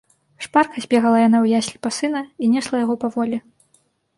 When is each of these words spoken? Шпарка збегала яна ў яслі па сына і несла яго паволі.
Шпарка 0.45 0.81
збегала 0.85 1.19
яна 1.27 1.37
ў 1.41 1.47
яслі 1.61 1.77
па 1.83 1.89
сына 1.99 2.21
і 2.47 2.53
несла 2.55 2.83
яго 2.85 2.95
паволі. 3.05 3.37